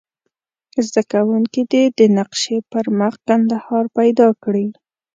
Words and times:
زده 0.87 1.01
کوونکي 1.11 1.61
دې 1.71 1.83
د 1.97 1.99
نقشې 2.17 2.57
پر 2.71 2.85
مخ 2.99 3.13
کندهار 3.27 3.85
پیدا 3.97 4.27
کړي. 4.43 4.67